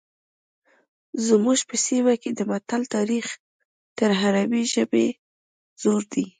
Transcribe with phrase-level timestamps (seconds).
[1.27, 3.27] زموږ په سیمه کې د متل تاریخ
[3.97, 5.07] تر عربي ژبې
[5.81, 6.25] زوړ دی